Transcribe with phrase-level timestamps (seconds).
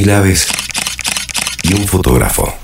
[0.00, 0.48] mil aves
[1.62, 2.54] y un fotógrafo.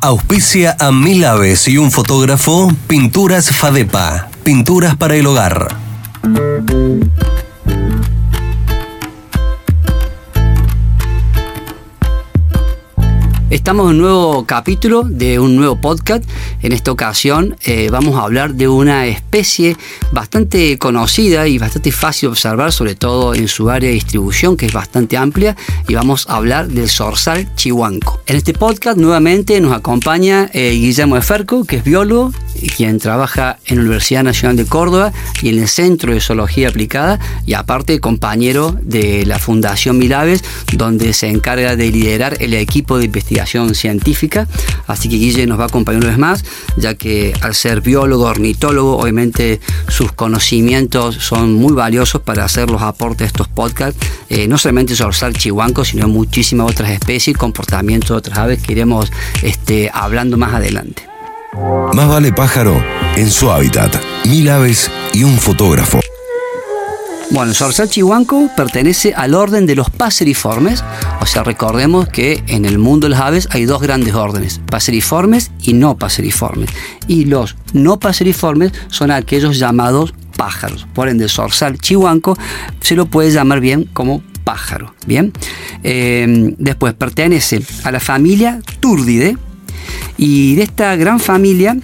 [0.00, 5.68] Auspicia a mil aves y un fotógrafo Pinturas Fadepa, pinturas para el hogar.
[13.50, 16.22] Estamos en un nuevo capítulo de un nuevo podcast.
[16.60, 19.74] En esta ocasión eh, vamos a hablar de una especie
[20.12, 24.66] bastante conocida y bastante fácil de observar, sobre todo en su área de distribución, que
[24.66, 25.56] es bastante amplia,
[25.88, 28.20] y vamos a hablar del zorzal chihuanco.
[28.26, 33.60] En este podcast nuevamente nos acompaña eh, Guillermo Eferco, que es biólogo y quien trabaja
[33.64, 37.98] en la Universidad Nacional de Córdoba y en el Centro de Zoología Aplicada, y aparte
[37.98, 44.46] compañero de la Fundación Milaves, donde se encarga de liderar el equipo de investigación científica.
[44.86, 46.44] Así que Guille nos va a acompañar una vez más,
[46.76, 52.82] ya que al ser biólogo, ornitólogo, obviamente sus conocimientos son muy valiosos para hacer los
[52.82, 53.98] aportes de estos podcasts,
[54.28, 58.62] eh, no solamente sobre el chihuanco, sino muchísimas otras especies y comportamientos de otras aves
[58.62, 59.10] que iremos
[59.42, 61.08] este, hablando más adelante.
[61.92, 62.82] Más vale pájaro
[63.16, 66.00] en su hábitat, mil aves y un fotógrafo.
[67.30, 70.82] Bueno, el zorzal chihuanco pertenece al orden de los paseriformes,
[71.20, 75.50] o sea, recordemos que en el mundo de las aves hay dos grandes órdenes, paseriformes
[75.62, 76.70] y no paseriformes.
[77.06, 80.86] Y los no paseriformes son aquellos llamados pájaros.
[80.94, 82.38] Por ende, el zorzal chihuanco
[82.80, 84.94] se lo puede llamar bien como pájaro.
[85.06, 85.30] Bien,
[85.82, 89.36] em, después pertenece a la familia Turdidae
[90.16, 91.76] y de esta gran familia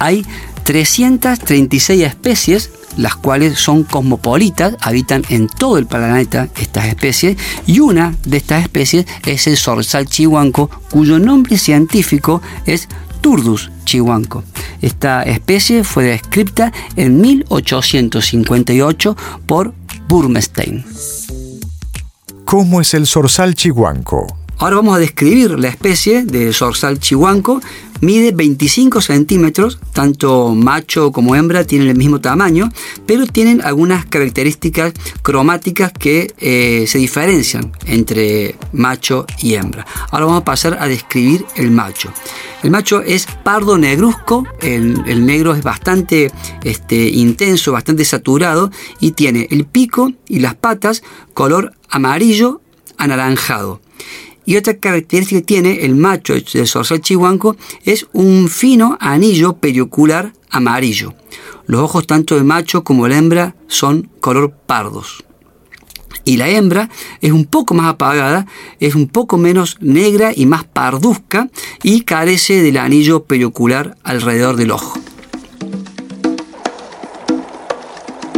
[0.00, 0.26] hay
[0.64, 8.14] 336 especies las cuales son cosmopolitas, habitan en todo el planeta estas especies, y una
[8.24, 12.88] de estas especies es el zorzal chihuanco, cuyo nombre científico es
[13.20, 14.44] Turdus chihuanco.
[14.80, 19.16] Esta especie fue descrita en 1858
[19.46, 19.74] por
[20.08, 20.84] Burmestein.
[22.44, 24.26] ¿Cómo es el zorzal chihuanco?
[24.60, 27.62] Ahora vamos a describir la especie de zorzal chihuanco.
[28.02, 32.68] Mide 25 centímetros, tanto macho como hembra tienen el mismo tamaño,
[33.06, 39.86] pero tienen algunas características cromáticas que eh, se diferencian entre macho y hembra.
[40.10, 42.12] Ahora vamos a pasar a describir el macho.
[42.62, 46.30] El macho es pardo negruzco, el, negro es bastante
[46.64, 48.70] este, intenso, bastante saturado
[49.00, 52.60] y tiene el pico y las patas color amarillo
[52.98, 53.80] anaranjado.
[54.44, 60.32] Y otra característica que tiene el macho del zorzal chihuanco es un fino anillo periocular
[60.50, 61.14] amarillo.
[61.66, 65.24] Los ojos tanto del macho como la hembra son color pardos.
[66.24, 66.90] Y la hembra
[67.20, 68.46] es un poco más apagada,
[68.78, 71.48] es un poco menos negra y más parduzca
[71.82, 74.98] y carece del anillo periocular alrededor del ojo.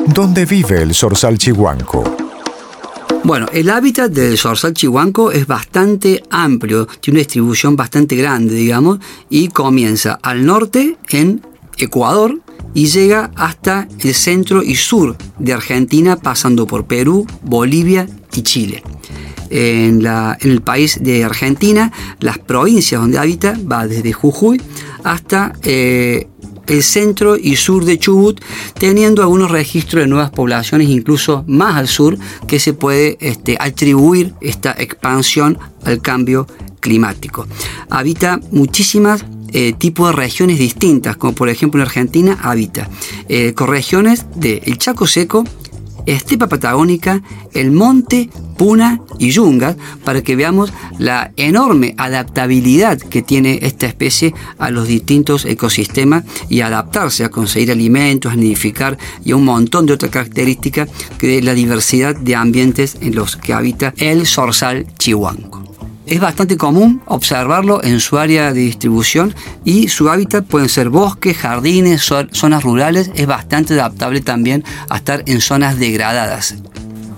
[0.07, 2.22] ¿Dónde vive el zorzal chihuanco?
[3.25, 8.99] Bueno, el hábitat del zorzal chihuanco es bastante amplio, tiene una distribución bastante grande, digamos,
[9.31, 11.41] y comienza al norte en
[11.79, 12.41] Ecuador
[12.75, 18.83] y llega hasta el centro y sur de Argentina, pasando por Perú, Bolivia y Chile.
[19.51, 20.07] En,
[20.41, 24.61] el país de Argentina, las provincias donde habita va desde Jujuy
[25.05, 26.29] hasta eh,
[26.67, 28.41] el centro y sur de Chubut,
[28.79, 34.35] teniendo algunos registros de nuevas poblaciones, incluso más al sur, que se puede este, atribuir
[34.41, 36.47] esta expansión al cambio
[36.81, 37.47] climático.
[37.91, 42.89] Habita muchísimas eh, tipos de regiones distintas, como por ejemplo en Argentina habita
[43.29, 45.45] eh, con regiones del Chaco Seco,
[46.07, 53.59] estepa patagónica, el monte, puna y yungas, para que veamos la enorme adaptabilidad que tiene
[53.63, 59.37] esta especie a los distintos ecosistemas y adaptarse a conseguir alimentos, a nidificar y a
[59.37, 64.27] un montón de otras características que la diversidad de ambientes en los que habita el
[64.27, 65.63] zorzal chihuanco.
[66.07, 71.37] Es bastante común observarlo en su área de distribución y su hábitat pueden ser bosques,
[71.37, 72.03] jardines,
[72.33, 73.11] zonas rurales.
[73.15, 76.57] Es bastante adaptable también a estar en zonas degradadas.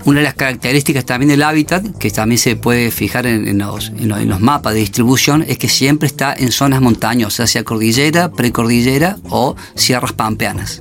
[0.05, 3.91] Una de las características también del hábitat, que también se puede fijar en, los,
[4.39, 10.13] mapas de distribución, es que siempre está en zonas montañosas, sea cordillera, precordillera o sierras
[10.13, 10.79] pampeanas.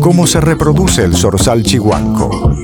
[0.00, 2.56] ¿Cómo se reproduce el zorzal chihuanco?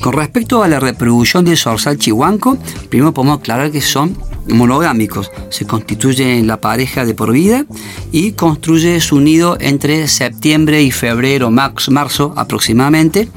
[0.00, 2.56] Con respecto a la reproducción del zorzal chihuanco,
[2.88, 4.16] primero podemos aclarar que son
[4.48, 5.30] monogámicos.
[5.50, 7.66] Se constituye en la pareja de por vida
[8.10, 13.28] y construye su nido entre septiembre y febrero, marzo aproximadamente.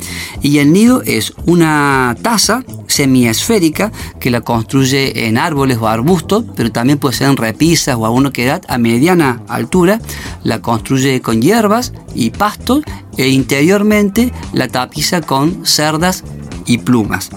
[0.41, 6.71] Y el nido es una taza semiesférica que la construye en árboles o arbustos, pero
[6.71, 9.99] también puede ser en repisas o alguna que a mediana altura.
[10.43, 12.83] La construye con hierbas y pastos
[13.17, 16.23] e interiormente la tapiza con cerdas
[16.65, 17.29] y plumas.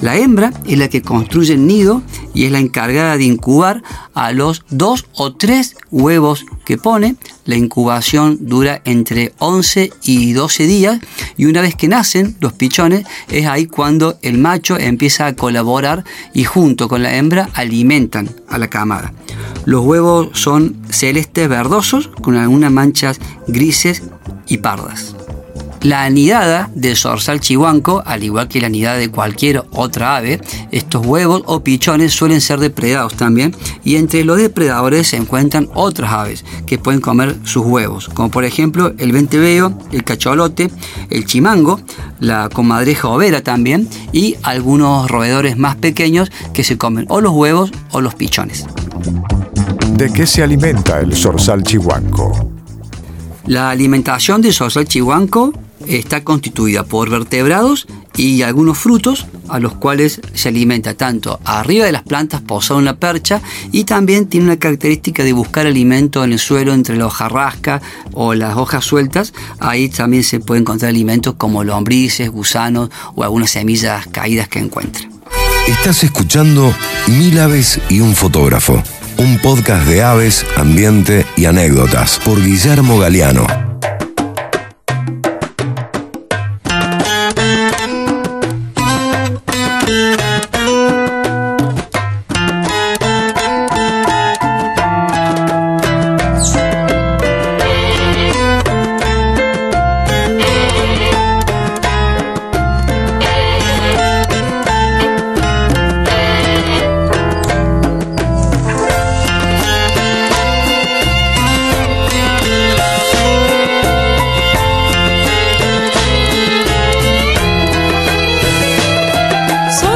[0.00, 3.82] La hembra es la que construye el nido y es la encargada de incubar
[4.14, 7.16] a los dos o tres huevos que pone.
[7.44, 11.00] La incubación dura entre 11 y 12 días
[11.36, 16.04] y una vez que nacen los pichones es ahí cuando el macho empieza a colaborar
[16.32, 19.12] y junto con la hembra alimentan a la camada.
[19.66, 24.02] Los huevos son celestes verdosos con algunas manchas grises
[24.46, 25.14] y pardas.
[25.82, 30.38] La anidada del zorzal chihuanco, al igual que la anidada de cualquier otra ave,
[30.70, 36.12] estos huevos o pichones suelen ser depredados también y entre los depredadores se encuentran otras
[36.12, 40.70] aves que pueden comer sus huevos, como por ejemplo el venteveo, el cacholote,
[41.08, 41.80] el chimango,
[42.18, 47.72] la comadreja overa también y algunos roedores más pequeños que se comen o los huevos
[47.92, 48.66] o los pichones.
[49.94, 52.50] ¿De qué se alimenta el zorzal chihuanco?
[53.46, 55.54] La alimentación del zorzal chihuanco
[55.86, 57.86] está constituida por vertebrados
[58.16, 62.86] y algunos frutos a los cuales se alimenta tanto arriba de las plantas posado en
[62.86, 63.40] la percha
[63.72, 67.80] y también tiene una característica de buscar alimento en el suelo entre la hojarrasca
[68.12, 69.32] o las hojas sueltas.
[69.58, 75.08] Ahí también se puede encontrar alimentos como lombrices, gusanos o algunas semillas caídas que encuentra.
[75.66, 76.74] Estás escuchando
[77.06, 78.82] Mil aves y un fotógrafo,
[79.18, 83.69] un podcast de aves, ambiente y anécdotas por Guillermo Galeano.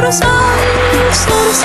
[0.05, 1.64] I'm sorry.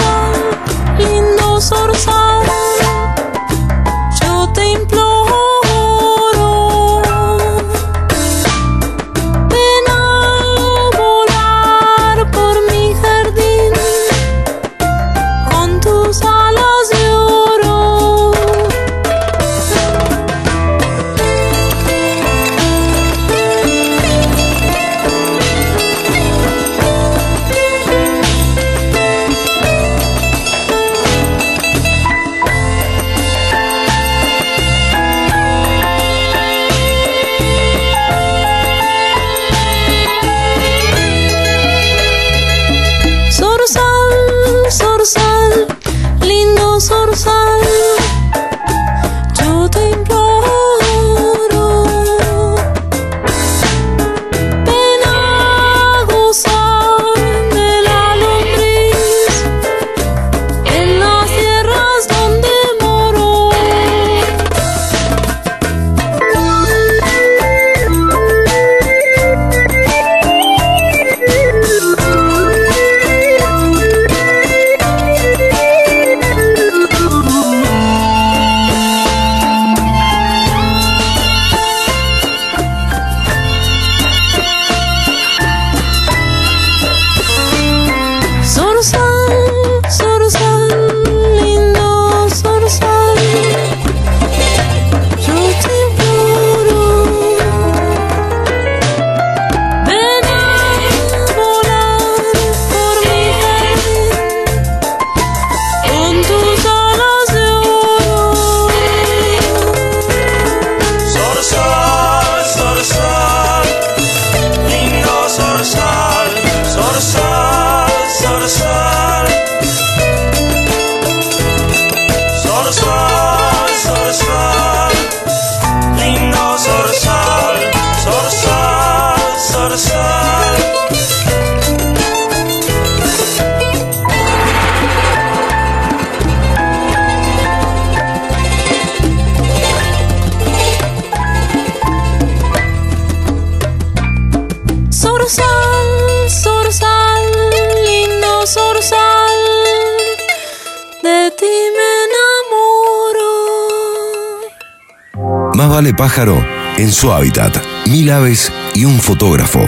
[155.79, 156.45] Vale pájaro
[156.75, 157.55] en su hábitat.
[157.87, 159.65] Mil aves y un fotógrafo.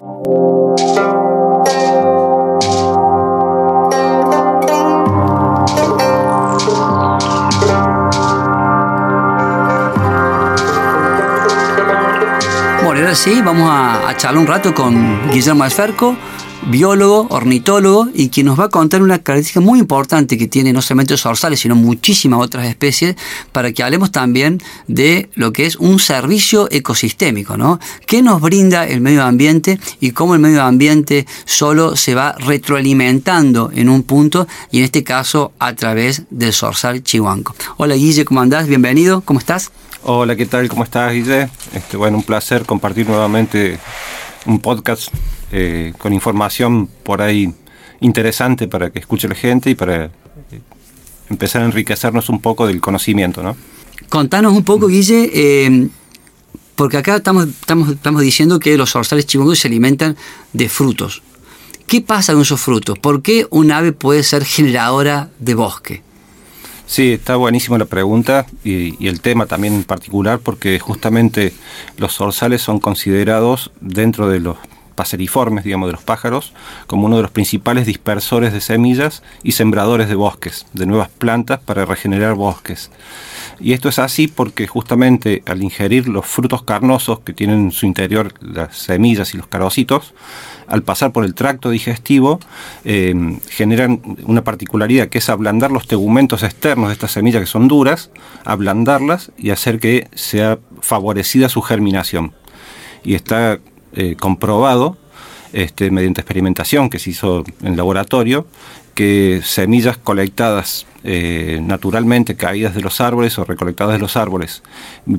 [12.83, 16.17] Bueno, ahora sí, vamos a, a charlar un rato con Guillermo Alferco,
[16.67, 20.81] biólogo, ornitólogo, y quien nos va a contar una característica muy importante que tiene no
[20.81, 23.15] solamente los zorzales, sino muchísimas otras especies,
[23.51, 27.79] para que hablemos también de lo que es un servicio ecosistémico, ¿no?
[28.05, 33.71] ¿Qué nos brinda el medio ambiente y cómo el medio ambiente solo se va retroalimentando
[33.73, 37.55] en un punto, y en este caso a través del zorzal chihuanco?
[37.77, 38.67] Hola Guille, ¿cómo andás?
[38.67, 39.71] Bienvenido, ¿cómo estás?
[40.03, 40.67] Hola, ¿qué tal?
[40.67, 41.49] ¿Cómo estás, Guille?
[41.73, 43.77] Este, bueno, un placer compartir nuevamente
[44.45, 45.09] un podcast
[45.51, 47.53] eh, con información por ahí
[47.99, 50.09] interesante para que escuche la gente y para eh,
[51.29, 53.55] empezar a enriquecernos un poco del conocimiento, ¿no?
[54.09, 55.87] Contanos un poco, Guille, eh,
[56.75, 60.17] porque acá estamos, estamos, estamos diciendo que los zorzales chihuahuas se alimentan
[60.51, 61.21] de frutos.
[61.87, 62.97] ¿Qué pasa con esos frutos?
[62.99, 66.01] ¿Por qué un ave puede ser generadora de bosque?
[66.91, 71.53] Sí, está buenísima la pregunta y, y, el tema también en particular porque justamente
[71.95, 74.57] los zorzales son considerados dentro de los
[74.95, 76.53] paseriformes, digamos, de los pájaros,
[76.87, 81.59] como uno de los principales dispersores de semillas y sembradores de bosques, de nuevas plantas
[81.59, 82.91] para regenerar bosques.
[83.59, 87.85] Y esto es así porque justamente al ingerir los frutos carnosos que tienen en su
[87.85, 90.13] interior las semillas y los carocitos,
[90.67, 92.39] al pasar por el tracto digestivo,
[92.85, 93.13] eh,
[93.49, 98.09] generan una particularidad que es ablandar los tegumentos externos de estas semillas que son duras,
[98.45, 102.33] ablandarlas y hacer que sea favorecida su germinación.
[103.03, 103.59] Y está
[103.93, 104.97] eh, comprobado
[105.53, 108.47] este, mediante experimentación que se hizo en laboratorio
[108.93, 114.63] que semillas colectadas eh, naturalmente caídas de los árboles o recolectadas de los árboles,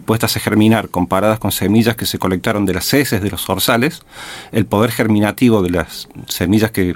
[0.05, 4.03] puestas a germinar, comparadas con semillas que se colectaron de las heces de los zorzales,
[4.53, 6.95] el poder germinativo de las semillas que,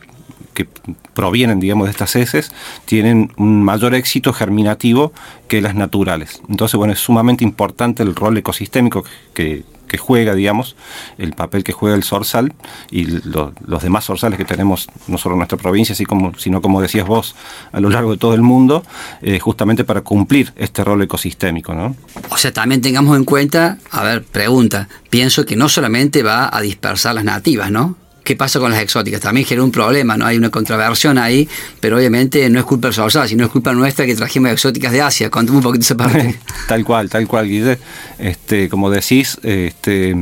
[0.57, 0.67] que
[1.13, 2.51] provienen, digamos, de estas heces,
[2.87, 5.13] tienen un mayor éxito germinativo
[5.49, 6.41] que las naturales.
[6.49, 9.65] Entonces, bueno, es sumamente importante el rol ecosistémico que,
[9.99, 10.77] juega, digamos,
[11.17, 12.53] el papel que juega el zorzal
[12.91, 17.07] y lo, los demás zorzales que tenemos, no solo en nuestra provincia, sino como decías
[17.07, 17.35] vos,
[17.73, 18.83] a lo largo de todo el mundo,
[19.23, 21.75] eh, justamente para cumplir este rol ecosistémico.
[21.75, 21.97] ¿no?
[22.29, 26.61] O sea, también tengamos en cuenta, a ver, pregunta, pienso que no solamente va a
[26.61, 27.97] dispersar las nativas, ¿no?
[28.27, 29.21] ¿Qué pasa con las exóticas?
[29.21, 30.27] También genera un problema, ¿no?
[30.27, 34.05] Hay una contraversión ahí, pero obviamente no es culpa del zorzal, sino es culpa nuestra
[34.05, 35.31] que trajimos exóticas de Asia.
[35.31, 36.37] Contame un poquito esa parte.
[36.67, 37.79] tal cual, tal cual, Guille.
[38.19, 40.13] Este, como decís, este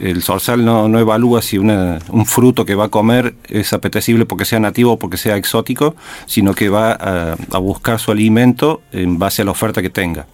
[0.00, 4.60] el zorzal no, evalúa si un fruto que va a comer es apetecible porque sea
[4.60, 5.94] nativo o porque sea exótico,
[6.26, 10.26] sino que va a, a buscar su alimento en base a la oferta que tenga.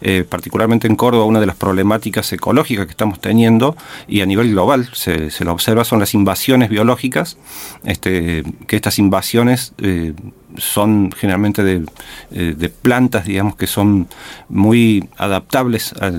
[0.00, 4.50] Eh, particularmente en Córdoba, una de las problemáticas ecológicas que estamos teniendo y a nivel
[4.50, 7.38] global se, se lo observa son las invasiones biológicas,
[7.84, 10.12] este, que estas invasiones eh,
[10.56, 11.84] son generalmente de,
[12.32, 14.08] eh, de, plantas, digamos, que son
[14.48, 16.12] muy adaptables a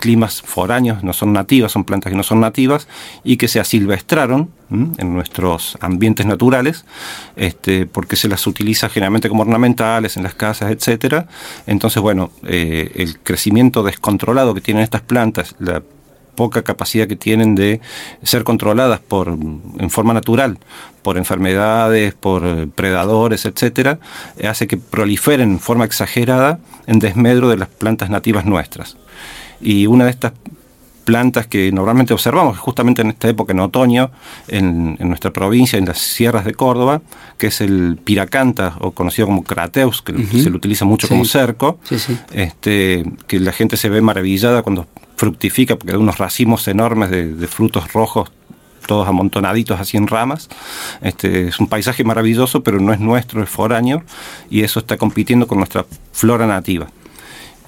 [0.00, 2.88] climas foráneos, no son nativas, son plantas que no son nativas
[3.24, 6.84] y que se asilvestraron en nuestros ambientes naturales,
[7.36, 11.26] este, porque se las utiliza generalmente como ornamentales en las casas, etcétera.
[11.66, 15.82] Entonces, bueno, eh, el crecimiento descontrolado que tienen estas plantas, la
[16.42, 17.80] poca capacidad que tienen de
[18.22, 20.58] ser controladas por en forma natural
[21.02, 23.98] por enfermedades, por predadores, etcétera,
[24.48, 28.96] hace que proliferen en forma exagerada en desmedro de las plantas nativas nuestras.
[29.60, 30.32] Y una de estas
[31.04, 34.12] plantas que normalmente observamos justamente en esta época, en otoño,
[34.46, 37.02] en, en, nuestra provincia, en las sierras de Córdoba,
[37.38, 40.44] que es el piracanta, o conocido como crateus, que uh -huh.
[40.44, 41.12] se lo utiliza mucho sí.
[41.14, 42.16] como cerco, sí, sí.
[42.32, 47.34] Este, que la gente se ve maravillada cuando fructifica, porque da unos racimos enormes de,
[47.34, 48.30] de frutos rojos
[48.86, 50.48] todos amontonaditos así en ramas.
[51.00, 54.02] Este, es un paisaje maravilloso, pero no es nuestro, es foráneo,
[54.50, 56.88] y eso está compitiendo con nuestra flora nativa.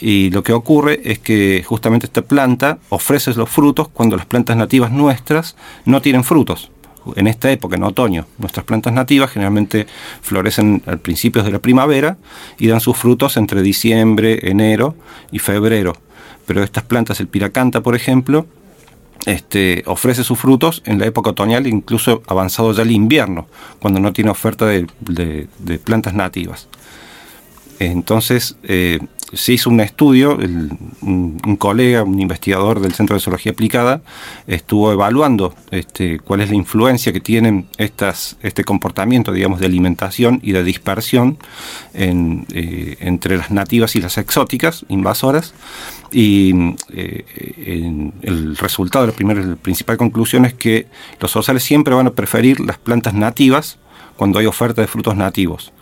[0.01, 4.57] Y lo que ocurre es que justamente esta planta ofrece los frutos cuando las plantas
[4.57, 6.71] nativas nuestras no tienen frutos.
[7.17, 9.87] En esta época, en otoño, nuestras plantas nativas generalmente
[10.23, 12.17] florecen al principios de la primavera
[12.59, 14.97] y dan sus frutos entre diciembre, enero
[15.31, 15.95] y febrero.
[16.47, 18.47] Pero estas plantas, el piracanta, por ejemplo,
[19.27, 23.47] este, ofrece sus frutos en la época otoñal, incluso avanzado ya el invierno,
[23.79, 24.87] cuando no tiene oferta de,
[25.85, 26.69] plantas nativas.
[27.79, 29.01] Entonces, eh,
[29.33, 34.03] se hizo un estudio, un, colega, un investigador del Centro de Zoología Aplicada,
[34.47, 40.53] estuvo evaluando este, cuál es la influencia que tienen este comportamiento, digamos, de alimentación y
[40.53, 41.39] de dispersión
[41.95, 45.55] eh, entre las nativas y las exóticas, invasoras,
[46.13, 50.87] y eh, el resultado, la primera, la principal conclusión es que
[51.19, 53.79] los zorzales siempre van a preferir las plantas nativas
[54.17, 55.73] cuando hay oferta de frutos nativos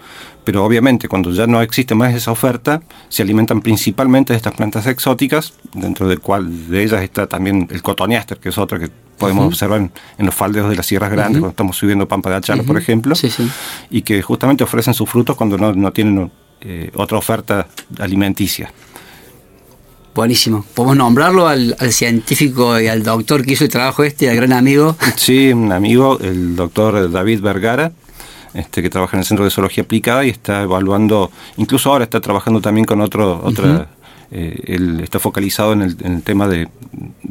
[0.44, 4.86] pero obviamente cuando ya no existe más esa oferta, se alimentan principalmente de estas plantas
[4.86, 9.46] exóticas, dentro del cual de ellas está también el cotoniaster, que es otra que podemos
[9.46, 9.78] observar
[10.18, 13.14] en, los faldeos de las sierras grandes, cuando estamos subiendo Pampa de Achalo, por ejemplo,
[13.90, 16.30] y que justamente ofrecen sus frutos cuando no, tienen
[16.60, 17.68] eh, otra oferta
[17.98, 18.72] alimenticia.
[20.14, 20.66] Buenísimo.
[20.74, 24.52] ¿Podemos nombrarlo al, al, científico y al doctor que hizo el trabajo este, al gran
[24.52, 24.94] amigo?
[25.16, 27.92] Sí, un amigo, el doctor David Vergara,
[28.54, 32.20] este, que trabaja en el Centro de Zoología Aplicada y está evaluando, incluso ahora está
[32.20, 33.88] trabajando también con otro, otra,
[34.30, 36.68] eh, él está focalizado en el, tema de,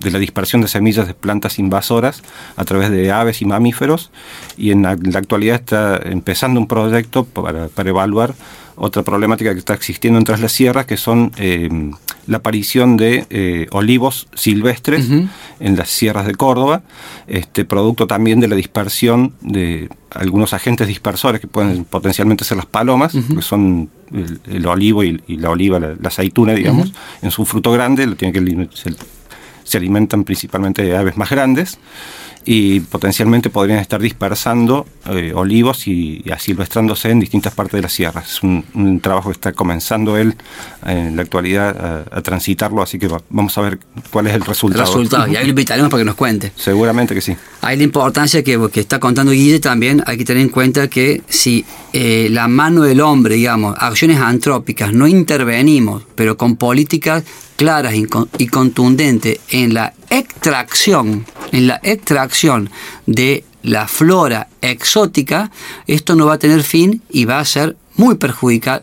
[0.04, 2.22] la dispersión de semillas de plantas invasoras
[2.56, 4.12] a través de aves y mamíferos
[4.58, 8.36] y en la, actualidad está empezando un proyecto para, para evaluar
[8.76, 11.70] otra problemática que está existiendo entre las sierras, que son eh,
[12.28, 15.10] la aparición de eh, olivos silvestres
[15.60, 16.84] en las sierras de Córdoba,
[17.28, 22.66] este producto también de la dispersión de algunos agentes dispersores que pueden potencialmente ser las
[22.66, 23.90] palomas, que son
[24.48, 28.70] el, olivo y, la oliva, la, aceituna, digamos, en su fruto grande, lo tiene que
[29.64, 31.80] se alimentan principalmente de aves más grandes
[32.46, 38.24] y potencialmente podrían estar dispersando eh, olivos y, asilvestrándose en distintas partes de la sierra.
[38.26, 40.36] Es un, trabajo que está comenzando él
[40.86, 43.80] en la actualidad a, transitarlo, así que vamos a ver
[44.12, 44.84] cuál es el resultado.
[44.84, 46.52] El resultado, y ahí lo invitaremos para que nos cuente.
[46.56, 47.36] Seguramente que sí.
[47.62, 51.22] Hay la importancia que, que está contando Guille también, hay que tener en cuenta que
[51.28, 57.24] si eh, la mano del hombre, digamos, acciones antrópicas, no intervenimos, pero con políticas
[57.56, 62.70] claras y contundentes en la extracción, en la extracción
[63.06, 65.52] de la flora exótica,
[65.88, 68.18] esto no va a tener fin y va a ser muy,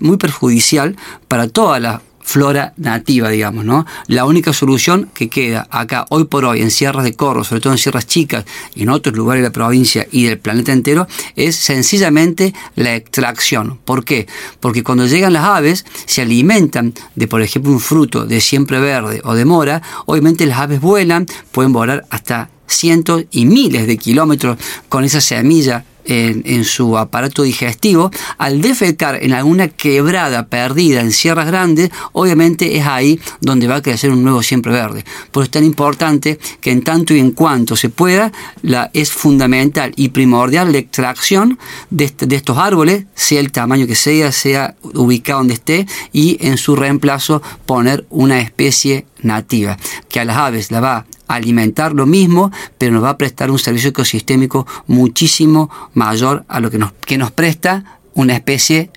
[0.00, 0.96] muy perjudicial
[1.26, 3.86] para toda la flora nativa, digamos, ¿no?
[4.06, 7.72] La única solución que queda acá hoy por hoy en sierras de Corro, sobre todo
[7.72, 8.44] en sierras chicas
[8.74, 11.06] y en otros lugares de la provincia y del planeta entero,
[11.36, 13.78] es sencillamente la extracción.
[13.82, 14.26] ¿Por qué?
[14.60, 19.22] Porque cuando llegan las aves, se alimentan de, por ejemplo, un fruto de siempre verde
[19.24, 24.58] o de mora, obviamente las aves vuelan, pueden volar hasta cientos y miles de kilómetros
[24.88, 31.46] con esa semilla en, su aparato digestivo, al defecar en alguna quebrada perdida en sierras
[31.46, 35.04] grandes, obviamente es ahí donde va a crecer un nuevo siempre verde.
[35.30, 39.12] Por eso es tan importante que en tanto y en cuanto se pueda, la, es
[39.12, 41.58] fundamental y primordial la extracción
[41.90, 46.56] de, de estos árboles, sea el tamaño que sea, sea ubicado donde esté, y en
[46.56, 49.76] su reemplazo poner una especie nativa,
[50.08, 53.58] que a las aves la va alimentar lo mismo, pero nos va a prestar un
[53.58, 58.90] servicio ecosistémico muchísimo mayor a lo que nos, que nos presta una especie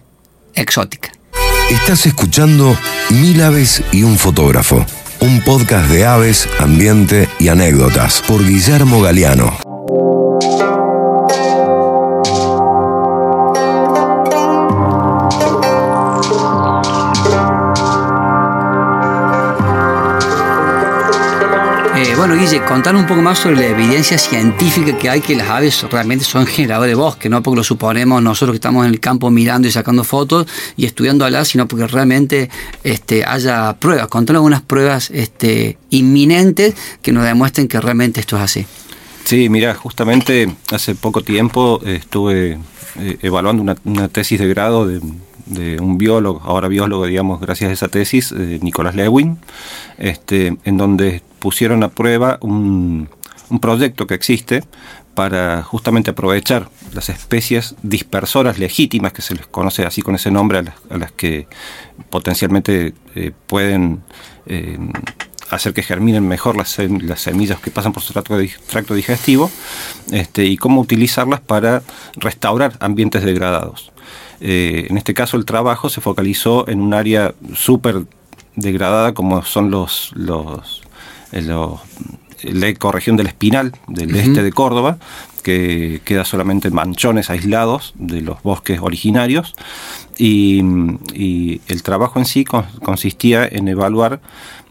[0.55, 1.11] exótica.
[1.69, 2.75] Estás escuchando
[3.09, 4.85] Mil aves y un fotógrafo,
[5.19, 9.57] un podcast de aves, ambiente y anécdotas por Guillermo Galeano.
[22.71, 26.45] Contar un poco más sobre la evidencia científica que hay que las aves realmente son
[26.45, 29.71] generadores de bosque, no porque lo suponemos nosotros que estamos en el campo mirando y
[29.71, 32.49] sacando fotos y estudiando alas, sino porque realmente
[32.85, 34.07] este, haya pruebas.
[34.07, 38.65] Contar algunas pruebas este, inminentes que nos demuestren que realmente esto es así.
[39.25, 42.57] Sí, mira, justamente hace poco tiempo estuve
[42.99, 45.01] eh, evaluando una, tesis de grado de,
[45.81, 49.39] un biólogo, ahora biólogo, digamos, gracias a esa tesis, eh, Nicolás Lewin,
[49.97, 53.09] este, en donde pusieron a prueba un,
[53.59, 54.63] proyecto que existe
[55.13, 60.59] para justamente aprovechar las especies dispersoras legítimas, que se les conoce así con ese nombre,
[60.59, 61.47] a las, que
[62.09, 64.03] potencialmente eh, pueden
[64.45, 64.77] eh,
[65.49, 69.51] hacer que germinen mejor las, semillas que pasan por su tracto, digestivo,
[70.11, 71.83] este, y cómo utilizarlas para
[72.15, 73.91] restaurar ambientes degradados.
[74.39, 78.05] Eh, en este caso el trabajo se focalizó en un área súper
[78.55, 80.81] degradada como son los, los
[81.31, 84.97] la ecorregión del Espinal, del este de Córdoba,
[85.41, 89.55] que queda solamente manchones aislados de los bosques originarios.
[90.17, 90.61] Y,
[91.67, 94.21] el trabajo en sí consistía en evaluar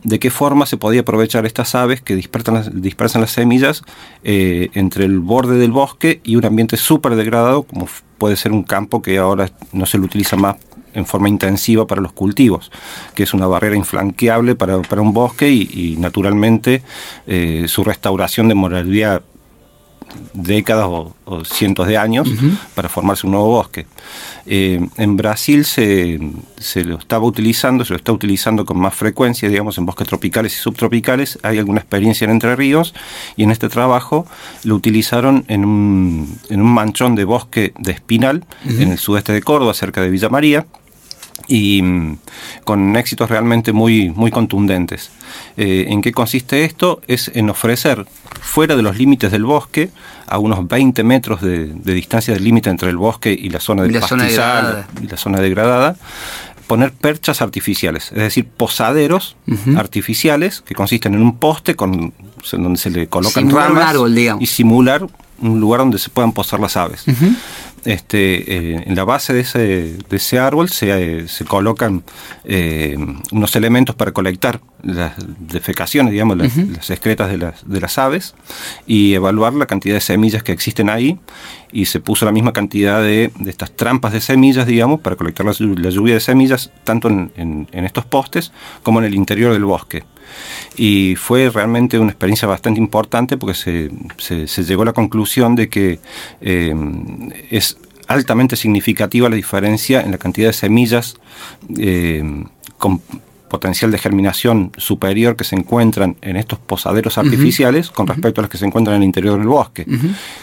[0.05, 3.83] de qué forma se podía aprovechar estas aves que dispersan las, dispersan las semillas
[4.23, 8.63] eh, entre el borde del bosque y un ambiente súper degradado, como puede ser un
[8.63, 10.57] campo que ahora no se lo utiliza más
[10.95, 12.71] en forma intensiva para los cultivos,
[13.15, 16.83] que es una barrera inflanqueable para, un bosque y, naturalmente
[17.27, 19.23] eh, su restauración demoraría
[20.33, 22.29] décadas o, cientos de años
[22.75, 23.87] para formarse un nuevo bosque.
[24.47, 26.19] Eh, en Brasil se,
[26.85, 30.59] lo estaba utilizando, se lo está utilizando con más frecuencia, digamos, en bosques tropicales y
[30.59, 31.39] subtropicales.
[31.43, 32.95] Hay alguna experiencia en Entre Ríos
[33.37, 34.27] y en este trabajo
[34.65, 39.43] lo utilizaron en un, en un manchón de bosque de espinal en el sudeste de
[39.43, 40.67] Córdoba, cerca de Villa María
[41.49, 42.19] y mm,
[42.65, 45.11] con éxitos realmente muy, muy contundentes.
[45.57, 47.01] Eh, ¿En qué consiste esto?
[47.07, 48.07] Es en ofrecer
[48.41, 49.91] fuera de los límites del bosque,
[50.27, 53.99] a unos 20 metros de, distancia del límite entre el bosque y la zona del
[53.99, 55.97] pastizal y la zona degradada,
[56.67, 59.37] poner perchas artificiales, es decir, posaderos
[59.77, 62.15] artificiales que consisten en un poste con
[62.53, 63.97] donde se le colocan ramas
[64.39, 65.05] y simular
[65.41, 67.05] un lugar donde se puedan posar las aves
[67.85, 72.03] este, eh, en la base de ese, de ese árbol se, eh, se colocan
[72.45, 72.97] eh,
[73.33, 78.35] unos elementos para colectar las defecaciones, digamos, las, excretas de las, de las aves
[78.87, 81.19] y evaluar la cantidad de semillas que existen ahí
[81.73, 85.47] y se puso la misma cantidad de, de estas trampas de semillas, digamos, para colectar
[85.47, 88.53] la, lluvia de semillas tanto en, en, estos postes
[88.83, 90.05] como en el interior del bosque.
[90.77, 93.91] Y fue realmente una experiencia bastante importante porque se,
[94.47, 95.99] se, llegó a la conclusión de que
[96.41, 101.17] es altamente significativa la diferencia en la cantidad de semillas
[101.79, 102.45] eh,
[103.51, 108.51] potencial de germinación superior que se encuentran en estos posaderos artificiales con respecto a las
[108.51, 109.85] que se encuentran en el interior del bosque,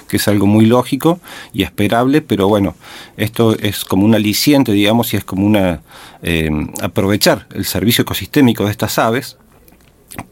[0.08, 1.20] que es algo muy lógico
[1.54, 2.76] y esperable, pero bueno,
[3.16, 5.82] esto es como un aliciente, digamos, y es como una
[6.22, 9.38] eh, aprovechar el servicio ecosistémico de estas aves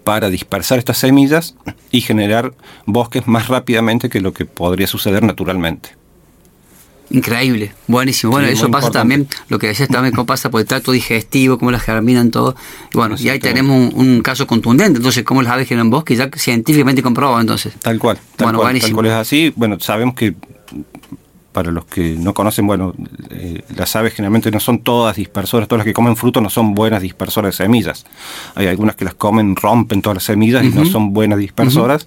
[0.04, 1.56] para dispersar estas semillas
[1.92, 2.54] y generar
[2.86, 6.05] bosques más rápidamente que lo que podría suceder naturalmente.
[7.12, 8.32] Increíble, buenísimo.
[8.32, 11.72] Bueno, eso pasa también, lo que decías también, cómo pasa por el tracto digestivo, cómo
[11.72, 12.56] las germinan todo.
[12.94, 16.30] Y bueno, y ahí tenemos un, caso contundente, entonces, cómo las aves generan bosque, ya
[16.36, 17.74] científicamente comprobado, entonces.
[17.82, 18.88] Tal cual, tal bueno, cual, buenísimo.
[18.88, 19.54] tal cual es así.
[19.56, 20.34] Bueno, sabemos que
[21.56, 22.94] para los que no conocen, bueno,
[23.30, 26.76] eh, las aves generalmente no son todas dispersoras, todas las que comen fruto no son
[26.76, 28.06] buenas dispersoras de semillas.
[28.56, 32.06] Hay algunas que las comen, rompen todas las semillas y no son buenas dispersoras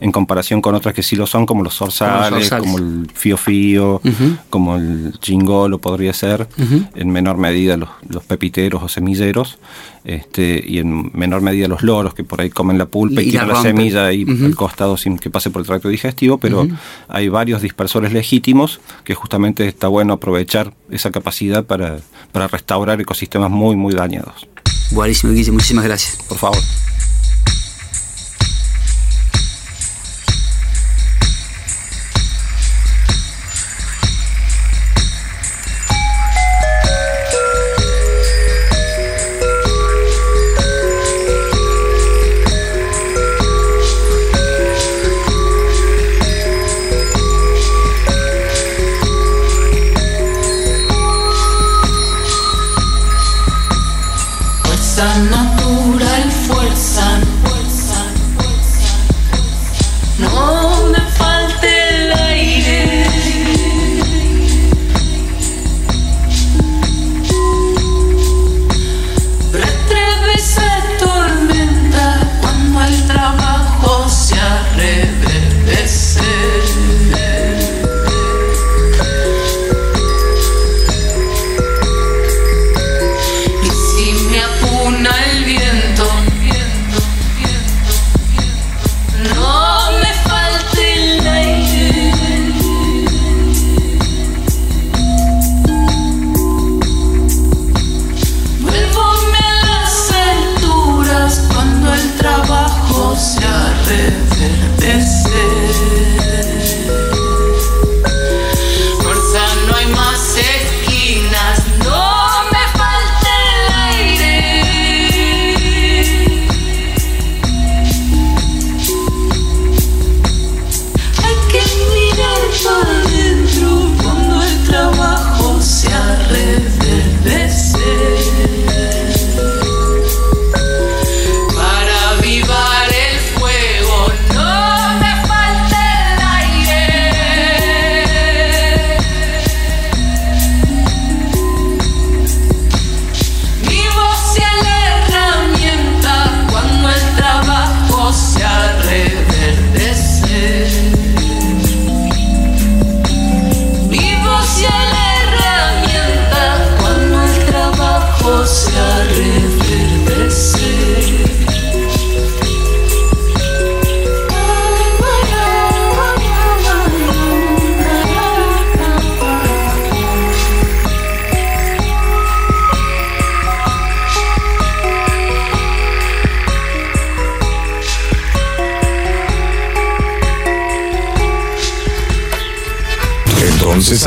[0.00, 4.02] en comparación con otras que sí lo son, como los zorzales, como, el fío fío,
[4.48, 6.48] como el chingolo podría ser,
[6.94, 9.58] en menor medida los, pepiteros o semilleros,
[10.04, 13.48] este, y en menor medida los loros, que por ahí comen la pulpa y, tiran
[13.48, 16.66] la, semilla ahí al costado sin que pase por el tracto digestivo, pero
[17.08, 21.98] hay varios dispersores legítimos que justamente está bueno aprovechar esa capacidad para,
[22.32, 24.48] para restaurar ecosistemas muy, muy dañados.
[24.90, 26.18] Buenísimo, Guille, muchísimas gracias.
[26.28, 26.58] Por favor.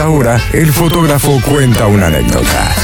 [0.03, 2.75] Entonces ahora el fotógrafo cuenta una anécdota.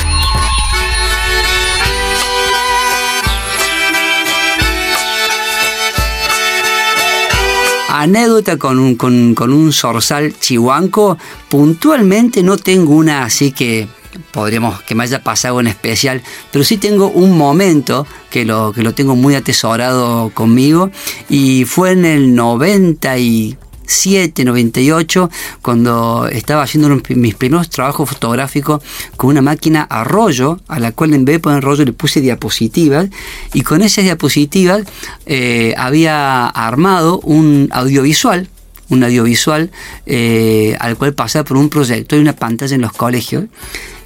[7.90, 11.18] anécdota con un, con, un zorzal chihuanco,
[11.50, 13.90] puntualmente no tengo una así que
[14.32, 16.22] podríamos que me haya pasado en especial,
[16.54, 20.90] pero sí tengo un momento que lo, que lo tengo muy atesorado conmigo
[21.28, 23.58] y fue en el 90 y
[23.90, 25.30] 97, 98,
[25.62, 28.84] cuando estaba haciendo mis primeros trabajos fotográficos
[29.18, 32.22] con una máquina a rollo, a la cual en vez de poner rollo le puse
[32.22, 33.10] diapositivas,
[33.54, 34.84] y con esas diapositivas
[35.26, 38.48] eh, había armado un audiovisual,
[38.90, 39.72] un audiovisual
[40.06, 43.46] eh, al cual pasaba por un proyecto y una pantalla en los colegios.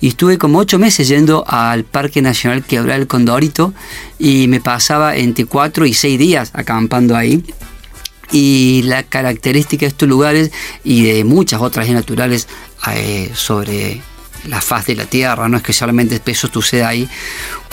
[0.02, 3.74] Y estuve como ocho meses yendo al Parque Nacional Quebrar el Condorito
[4.20, 7.42] y me pasaba entre cuatro y seis días acampando ahí
[8.32, 10.52] y la característica de estos lugares
[10.84, 12.48] y de muchas otras naturales
[12.94, 14.02] eh, sobre
[14.48, 17.08] la faz de la tierra, no es que solamente eso suceda ahí,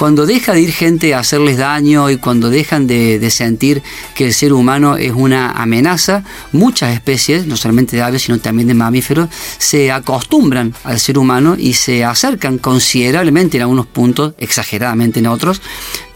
[0.00, 3.83] cuando deja de ir gente a hacerles daño y cuando dejan de, sentir
[4.14, 8.68] que el ser humano es una amenaza, muchas especies, no solamente de aves, sino también
[8.68, 9.28] de mamíferos,
[9.59, 15.61] se acostumbran al ser humano y se acercan considerablemente en algunos puntos, exageradamente en otros,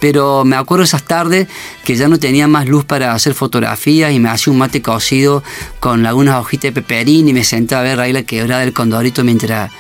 [0.01, 1.47] pero me acuerdo esas tardes
[1.85, 5.43] que ya no tenía más luz para hacer fotografías y me hacía un mate cocido
[5.81, 9.25] con algunas hojitas de peperín y me sentaba a ver ahí la quebrada del condorito
[9.25, 9.71] mientras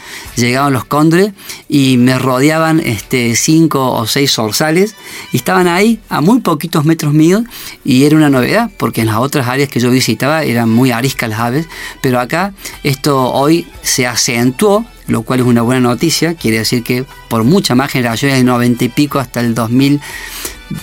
[0.72, 1.32] los cóndores
[1.68, 4.94] y me rodeaban este, cinco o seis zorzales.
[5.32, 7.44] Y estaban ahí a muy poquitos metros míos
[7.84, 11.30] y era una novedad porque en las otras áreas que yo visitaba eran muy ariscas
[11.30, 11.66] las aves,
[12.00, 17.04] pero acá esto hoy se acentuó lo cual es una buena noticia, quiere decir que
[17.28, 20.00] por muchas más generaciones, de 90 y pico hasta el 2022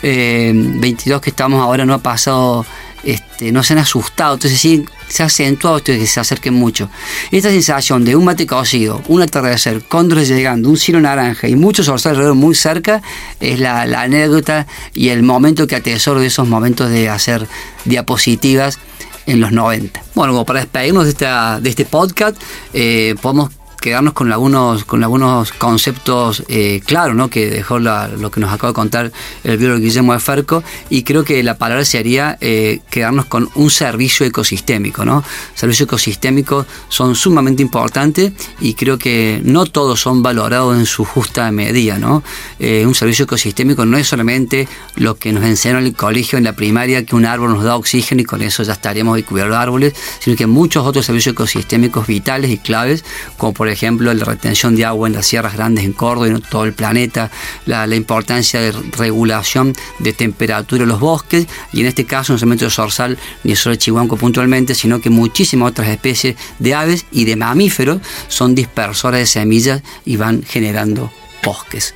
[0.04, 2.66] eh, que estamos ahora, no ha pasado,
[3.04, 6.90] este, no se han asustado, entonces sí, se ha acentuado esto que se acerquen mucho.
[7.32, 11.88] Esta sensación de un mate cocido, un atardecer, cóndores llegando, un cielo naranja y muchos
[11.88, 13.02] orzales alrededor muy cerca,
[13.40, 17.48] es la, anécdota y el momento que atesoro de esos momentos de hacer
[17.86, 18.80] diapositivas
[19.26, 20.02] en los 90.
[20.16, 22.36] Bueno, para despedirnos de este podcast,
[22.74, 27.30] eh, podemos quedarnos con algunos, con algunos conceptos eh, claros ¿no?
[27.30, 29.12] que dejó lo que nos acaba de contar
[29.44, 33.72] el biólogo Guillermo de Ferco y creo que la palabra sería eh, quedarnos con un
[33.72, 35.04] servicio ecosistémico.
[35.04, 35.24] ¿no?
[35.56, 41.52] Servicios ecosistémicos son sumamente importantes y creo que no todos son valorados en su justa
[41.52, 41.98] medida.
[41.98, 42.24] ¿no?
[42.60, 46.44] Eh, un servicio ecosistémico no es solamente lo que nos enseñó en el colegio, en
[46.44, 49.62] la primaria, que un árbol nos da oxígeno y con eso ya estaríamos cubiertos de
[49.62, 53.04] árboles, sino que muchos otros servicios ecosistémicos vitales y claves,
[53.38, 56.42] como por ejemplo, la retención de agua en las sierras grandes en Córdoba y en
[56.42, 57.32] todo el planeta,
[57.66, 62.66] la, importancia de regulación de temperatura en los bosques, y en este caso no solamente
[62.66, 67.26] el zorzal ni solo el chihuanco puntualmente, sino que muchísimas otras especies de aves y
[67.26, 71.12] de mamíferos son dispersoras de semillas y van generando
[71.44, 71.94] bosques.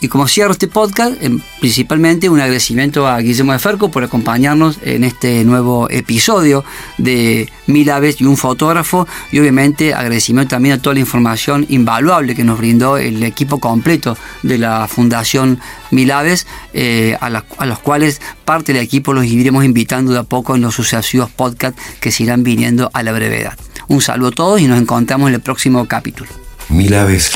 [0.00, 4.78] Y como cierro este podcast, em, principalmente un agradecimiento a Guillermo de Ferco por acompañarnos
[4.82, 6.64] en este nuevo episodio
[6.98, 9.08] de Mil Aves y un fotógrafo.
[9.32, 14.18] Y obviamente agradecimiento también a toda la información invaluable que nos brindó el equipo completo
[14.42, 19.64] de la Fundación Mil Aves, eh, a, a, los cuales parte del equipo los iremos
[19.64, 23.54] invitando de a poco en los sucesivos podcasts que se irán viniendo a la brevedad.
[23.88, 26.30] Un saludo a todos y nos encontramos en el próximo capítulo.
[26.68, 27.32] Mil Aves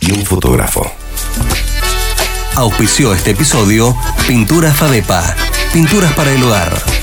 [0.00, 0.99] y un fotógrafo.
[2.60, 3.96] Auspició este episodio
[4.28, 5.34] Pinturas Fadepa,
[5.72, 6.99] pinturas para el hogar.